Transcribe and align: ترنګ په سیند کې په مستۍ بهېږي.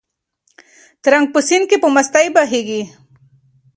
ترنګ 1.03 1.25
په 1.33 1.39
سیند 1.47 1.65
کې 1.69 1.77
په 1.83 1.87
مستۍ 1.95 2.27
بهېږي. 2.35 2.81